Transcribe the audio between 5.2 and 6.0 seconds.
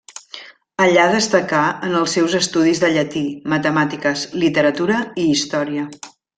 i història.